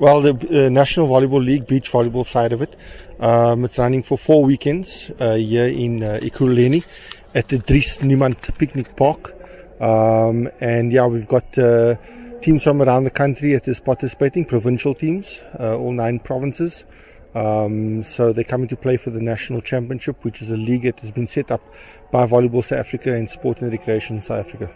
Well, 0.00 0.22
the 0.22 0.30
uh, 0.30 0.68
National 0.68 1.08
Volleyball 1.08 1.44
League 1.44 1.66
beach 1.66 1.90
volleyball 1.90 2.24
side 2.24 2.52
of 2.52 2.62
it, 2.62 2.76
um, 3.18 3.64
it's 3.64 3.78
running 3.78 4.04
for 4.04 4.16
four 4.16 4.44
weekends 4.44 5.10
uh, 5.18 5.34
here 5.34 5.66
in 5.66 6.04
uh, 6.04 6.20
Ekurhuleni 6.22 6.86
at 7.34 7.48
the 7.48 7.58
Dries 7.58 7.98
Niemand 7.98 8.36
Picnic 8.58 8.94
Park. 8.94 9.34
Um, 9.80 10.48
and 10.60 10.92
yeah, 10.92 11.06
we've 11.06 11.26
got 11.26 11.58
uh, 11.58 11.96
teams 12.42 12.62
from 12.62 12.80
around 12.80 13.04
the 13.04 13.10
country 13.10 13.54
that 13.54 13.66
is 13.66 13.80
participating, 13.80 14.44
provincial 14.44 14.94
teams, 14.94 15.40
uh, 15.58 15.76
all 15.76 15.90
nine 15.90 16.20
provinces. 16.20 16.84
Um, 17.34 18.04
so 18.04 18.32
they're 18.32 18.44
coming 18.44 18.68
to 18.68 18.76
play 18.76 18.98
for 18.98 19.10
the 19.10 19.20
national 19.20 19.62
championship, 19.62 20.24
which 20.24 20.40
is 20.42 20.50
a 20.52 20.56
league 20.56 20.84
that 20.84 21.00
has 21.00 21.10
been 21.10 21.26
set 21.26 21.50
up 21.50 21.62
by 22.12 22.24
Volleyball 22.24 22.62
South 22.62 22.86
Africa 22.86 23.16
and 23.16 23.28
Sport 23.28 23.62
and 23.62 23.72
Recreation 23.72 24.22
South 24.22 24.46
Africa. 24.46 24.70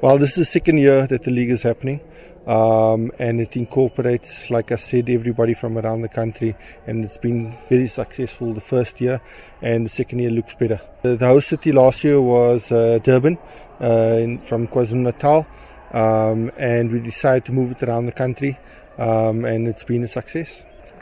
Well, 0.00 0.16
this 0.16 0.30
is 0.30 0.36
the 0.36 0.44
second 0.46 0.78
year 0.78 1.06
that 1.08 1.24
the 1.24 1.30
league 1.30 1.50
is 1.50 1.60
happening. 1.60 2.00
Um, 2.46 3.10
and 3.18 3.40
it 3.40 3.56
incorporates, 3.56 4.50
like 4.50 4.70
I 4.70 4.76
said, 4.76 5.08
everybody 5.08 5.54
from 5.54 5.78
around 5.78 6.02
the 6.02 6.10
country, 6.10 6.54
and 6.86 7.02
it's 7.02 7.16
been 7.16 7.56
very 7.70 7.88
successful 7.88 8.52
the 8.52 8.60
first 8.60 9.00
year, 9.00 9.22
and 9.62 9.86
the 9.86 9.90
second 9.90 10.18
year 10.18 10.30
looks 10.30 10.54
better. 10.54 10.80
The, 11.02 11.16
the 11.16 11.26
host 11.26 11.48
city 11.48 11.72
last 11.72 12.04
year 12.04 12.20
was 12.20 12.70
uh, 12.70 12.98
Durban 13.02 13.38
uh, 13.80 14.18
in, 14.20 14.42
from 14.42 14.68
KwaZulu 14.68 14.96
Natal, 14.96 15.46
um, 15.92 16.50
and 16.58 16.92
we 16.92 17.00
decided 17.00 17.46
to 17.46 17.52
move 17.52 17.70
it 17.72 17.82
around 17.82 18.06
the 18.06 18.12
country, 18.12 18.58
um, 18.98 19.46
and 19.46 19.66
it's 19.66 19.84
been 19.84 20.04
a 20.04 20.08
success. 20.08 20.50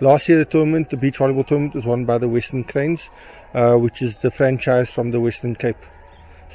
Last 0.01 0.29
year, 0.29 0.39
the 0.39 0.45
tournament, 0.45 0.91
the 0.91 0.97
beach 0.97 1.19
volleyball 1.19 1.47
tournament, 1.47 1.75
was 1.75 1.85
won 1.85 2.05
by 2.05 2.19
the 2.19 2.29
Western 2.29 2.63
Cranes, 2.63 3.11
uh, 3.53 3.75
which 3.75 4.01
is 4.01 4.17
the 4.19 4.31
franchise 4.31 4.91
from 4.91 5.11
the 5.11 5.21
Western 5.21 5.57
Cape. 5.57 5.77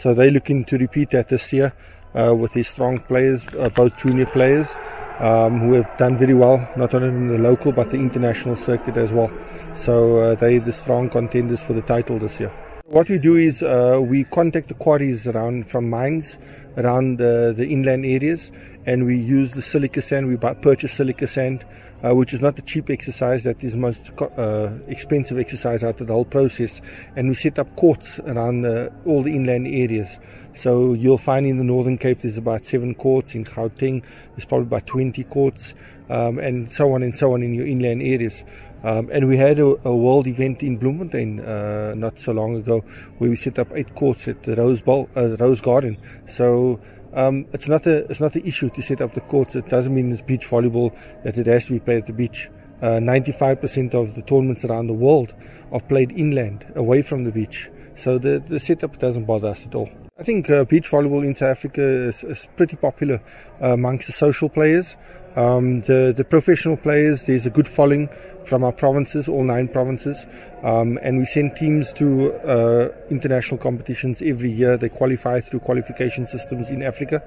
So 0.02 0.14
they're 0.14 0.32
looking 0.32 0.64
to 0.66 0.78
repeat 0.78 1.10
that 1.12 1.28
this 1.28 1.52
year 1.52 1.74
uh, 2.14 2.34
with 2.36 2.54
his 2.54 2.68
strong 2.68 3.00
players, 3.00 3.44
uh, 3.58 3.70
both 3.70 3.98
junior 3.98 4.26
players, 4.26 4.74
um, 5.20 5.60
who 5.60 5.74
have 5.74 5.98
done 5.98 6.18
very 6.18 6.34
well, 6.34 6.68
not 6.76 6.94
only 6.94 7.08
in 7.08 7.28
the 7.28 7.38
local 7.38 7.72
but 7.72 7.90
the 7.90 7.98
international 7.98 8.56
circuit 8.56 8.98
as 8.98 9.12
well. 9.12 9.32
So 9.76 10.18
uh, 10.18 10.36
they're 10.36 10.60
the 10.60 10.74
strong 10.74 11.10
contenders 11.10 11.60
for 11.62 11.74
the 11.74 11.82
title 11.82 12.20
this 12.20 12.40
year. 12.40 12.52
What 12.86 13.10
we 13.10 13.18
do 13.18 13.36
is 13.36 13.64
uh, 13.64 14.00
we 14.02 14.24
contact 14.24 14.70
the 14.70 14.74
quarries 14.74 15.28
around 15.28 15.70
from 15.70 15.90
mines 15.90 16.38
around 16.78 17.18
the, 17.18 17.54
the 17.58 17.68
inland 17.68 18.06
areas, 18.06 18.52
and 18.88 19.06
we 19.06 19.16
use 19.16 19.52
the 19.52 19.62
silica 19.62 20.02
sand. 20.02 20.28
We 20.28 20.38
buy, 20.38 20.56
purchase 20.56 20.94
silica 20.94 21.28
sand 21.28 21.64
uh, 22.04 22.14
which 22.14 22.34
is 22.34 22.42
not 22.42 22.56
the 22.56 22.62
cheap 22.62 22.90
exercise, 22.90 23.44
that 23.44 23.64
is 23.64 23.76
most 23.76 24.12
uh, 24.20 24.70
expensive 24.88 25.40
exercise 25.40 25.84
out 25.84 26.00
of 26.00 26.08
the 26.08 26.14
whole 26.14 26.26
process. 26.26 26.82
And 27.16 27.30
we 27.30 27.36
set 27.36 27.58
up 27.58 27.76
courts 27.76 28.20
around 28.20 28.62
the, 28.62 28.92
all 29.06 29.24
the 29.24 29.36
inland 29.36 29.68
areas. 29.68 30.18
So 30.56 30.94
you'll 30.94 31.18
find 31.18 31.46
in 31.46 31.58
the 31.58 31.64
Northern 31.64 31.98
Cape 31.98 32.22
there's 32.22 32.38
about 32.38 32.66
seven 32.66 32.96
courts, 32.96 33.36
in 33.36 33.46
Gauteng 33.46 34.04
there's 34.36 34.46
probably 34.46 34.68
about 34.68 34.88
20 34.88 35.24
courts, 35.26 35.74
um, 36.10 36.40
and 36.40 36.72
so 36.72 36.94
on 36.94 37.04
and 37.04 37.16
so 37.16 37.34
on 37.34 37.44
in 37.44 37.54
your 37.54 37.68
inland 37.68 38.02
areas. 38.02 38.44
Um, 38.84 39.10
and 39.12 39.28
we 39.28 39.38
had 39.38 39.60
a, 39.60 39.66
a, 39.88 39.96
world 39.96 40.28
event 40.28 40.62
in 40.62 40.78
Bloemfontein 40.78 41.40
uh, 41.40 41.96
not 41.96 42.20
so 42.20 42.32
long 42.32 42.56
ago 42.56 42.82
where 43.18 43.28
we 43.28 43.36
set 43.36 43.58
up 43.58 43.70
eight 43.74 43.94
courts 43.96 44.28
at 44.28 44.44
the 44.44 44.56
Rose, 44.56 44.84
Bowl, 44.84 45.10
uh, 45.16 45.36
Rose 45.38 45.62
Garden. 45.62 45.98
So 46.28 46.80
um, 47.14 47.46
it's 47.54 47.68
not 47.68 47.86
a 47.88 48.06
it's 48.10 48.20
not 48.20 48.36
an 48.36 48.46
issue 48.46 48.70
to 48.70 48.82
set 48.82 49.02
up 49.02 49.14
the 49.14 49.22
courts. 49.22 49.56
It 49.56 49.70
doesn't 49.70 49.94
mean 49.94 50.12
it's 50.12 50.22
beach 50.22 50.46
volleyball 50.48 50.96
that 51.24 51.38
it 51.38 51.48
has 51.48 51.66
to 51.66 51.74
be 51.74 51.80
played 51.80 52.00
at 52.00 52.08
the 52.08 52.14
beach. 52.14 52.50
Uh, 52.82 53.00
95% 53.00 53.96
of 53.96 54.14
the 54.14 54.22
tournaments 54.22 54.64
around 54.64 54.86
the 54.86 54.94
world 54.94 55.34
are 55.72 55.80
played 55.80 56.12
inland, 56.12 56.64
away 56.76 57.02
from 57.02 57.24
the 57.24 57.32
beach. 57.32 57.70
So 57.96 58.18
the 58.18 58.44
the 58.48 58.60
setup 58.60 59.00
doesn't 59.00 59.26
bother 59.26 59.50
us 59.50 59.66
at 59.66 59.74
all. 59.74 59.90
I 60.20 60.24
think 60.24 60.50
uh, 60.50 60.64
beach 60.66 60.90
volleyball 60.90 61.24
in 61.24 61.36
South 61.36 61.58
Africa 61.58 61.82
is, 61.82 62.24
is 62.24 62.48
pretty 62.56 62.76
popular 62.76 63.22
uh, 63.62 63.74
amongst 63.74 64.08
the 64.08 64.14
social 64.14 64.50
players. 64.50 64.96
Um, 65.38 65.82
the, 65.82 66.16
the 66.18 66.24
professional 66.24 66.78
players, 66.78 67.28
there's 67.28 67.46
a 67.46 67.52
good 67.52 67.68
following 67.68 68.10
from 68.46 68.64
our 68.64 68.72
provinces, 68.72 69.28
all 69.28 69.44
nine 69.44 69.68
provinces, 69.68 70.26
um, 70.64 70.98
and 71.04 71.20
we 71.20 71.26
send 71.26 71.56
teams 71.56 71.94
to 71.94 72.34
uh, 72.34 72.90
international 73.12 73.60
competitions 73.60 74.24
every 74.26 74.52
year. 74.52 74.78
They 74.78 74.90
qualify 74.90 75.42
through 75.42 75.60
qualification 75.60 76.26
systems 76.26 76.72
in 76.72 76.82
Africa, 76.82 77.22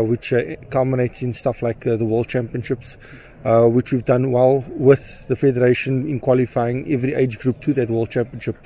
which 0.00 0.32
uh, 0.32 0.56
culminates 0.70 1.22
in 1.22 1.32
stuff 1.32 1.62
like 1.62 1.86
uh, 1.86 1.96
the 1.96 2.04
World 2.04 2.28
Championships, 2.28 2.96
uh, 3.44 3.66
which 3.66 3.92
we've 3.92 4.04
done 4.04 4.32
well 4.32 4.64
with 4.68 5.26
the 5.28 5.36
federation 5.36 6.08
in 6.08 6.20
qualifying 6.20 6.90
every 6.92 7.14
age 7.14 7.38
group 7.38 7.60
to 7.62 7.72
that 7.74 7.90
World 7.90 8.10
Championship 8.10 8.56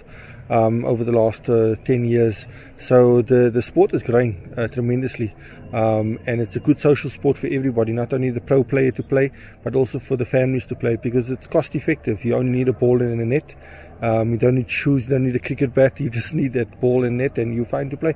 um, 0.51 0.85
over 0.85 1.05
the 1.05 1.13
last 1.13 1.49
uh, 1.49 1.75
10 1.85 2.05
years. 2.05 2.45
So 2.81 3.23
the, 3.23 3.51
the 3.51 3.63
sport 3.63 3.95
is 3.95 4.03
growing 4.03 4.53
uh, 4.57 4.69
tremendously. 4.69 5.35
Um, 5.73 6.19
and 6.27 6.43
it's 6.43 6.55
a 6.55 6.61
good 6.61 6.79
social 6.79 7.09
sport 7.09 7.39
for 7.39 7.47
everybody, 7.47 7.93
not 7.93 8.13
only 8.13 8.29
the 8.29 8.43
pro 8.43 8.63
player 8.63 8.91
to 8.93 9.03
play, 9.03 9.33
but 9.65 9.75
also 9.75 9.99
for 9.99 10.17
the 10.17 10.27
families 10.27 10.67
to 10.67 10.75
play 10.75 10.97
because 10.97 11.31
it's 11.31 11.49
cost 11.49 11.75
effective. 11.75 12.25
You 12.25 12.37
only 12.37 12.59
need 12.59 12.69
a 12.69 12.75
ball 12.75 13.01
and 13.01 13.21
a 13.21 13.25
net. 13.25 13.57
Um, 14.03 14.33
you 14.33 14.37
don't 14.37 14.57
need 14.57 14.71
shoes, 14.71 15.05
you 15.05 15.11
don't 15.11 15.25
need 15.25 15.37
a 15.37 15.39
cricket 15.39 15.75
bat, 15.75 15.99
you 16.01 16.11
just 16.11 16.35
need 16.35 16.53
that 16.55 16.81
ball 16.81 17.05
and 17.05 17.17
net 17.17 17.39
and 17.39 17.55
you're 17.55 17.65
fine 17.65 17.89
to 17.91 17.97
play. 17.97 18.15